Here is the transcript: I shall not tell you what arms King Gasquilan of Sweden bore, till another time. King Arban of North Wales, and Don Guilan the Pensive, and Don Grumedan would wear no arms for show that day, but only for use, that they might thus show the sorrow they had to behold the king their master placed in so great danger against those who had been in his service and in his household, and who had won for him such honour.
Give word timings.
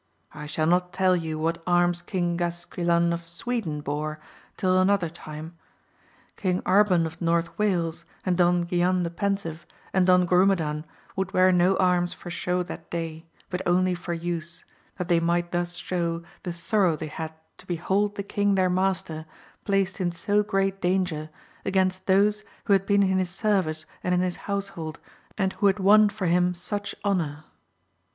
I 0.33 0.47
shall 0.47 0.65
not 0.65 0.91
tell 0.91 1.15
you 1.15 1.37
what 1.37 1.61
arms 1.67 2.01
King 2.01 2.35
Gasquilan 2.35 3.13
of 3.13 3.29
Sweden 3.29 3.81
bore, 3.81 4.19
till 4.57 4.81
another 4.81 5.09
time. 5.09 5.55
King 6.35 6.63
Arban 6.63 7.05
of 7.05 7.21
North 7.21 7.55
Wales, 7.59 8.03
and 8.25 8.35
Don 8.35 8.63
Guilan 8.65 9.03
the 9.03 9.11
Pensive, 9.11 9.67
and 9.93 10.07
Don 10.07 10.25
Grumedan 10.25 10.85
would 11.15 11.33
wear 11.35 11.51
no 11.51 11.75
arms 11.77 12.15
for 12.15 12.31
show 12.31 12.63
that 12.63 12.89
day, 12.89 13.27
but 13.51 13.61
only 13.67 13.93
for 13.93 14.11
use, 14.11 14.65
that 14.97 15.07
they 15.07 15.19
might 15.19 15.51
thus 15.51 15.75
show 15.75 16.23
the 16.41 16.51
sorrow 16.51 16.95
they 16.95 17.05
had 17.05 17.31
to 17.59 17.67
behold 17.67 18.15
the 18.15 18.23
king 18.23 18.55
their 18.55 18.71
master 18.71 19.27
placed 19.65 20.01
in 20.01 20.11
so 20.11 20.41
great 20.41 20.81
danger 20.81 21.29
against 21.63 22.07
those 22.07 22.43
who 22.63 22.73
had 22.73 22.87
been 22.87 23.03
in 23.03 23.19
his 23.19 23.29
service 23.29 23.85
and 24.03 24.15
in 24.15 24.21
his 24.21 24.37
household, 24.49 24.99
and 25.37 25.53
who 25.53 25.67
had 25.67 25.77
won 25.77 26.09
for 26.09 26.25
him 26.25 26.55
such 26.55 26.95
honour. 27.05 27.43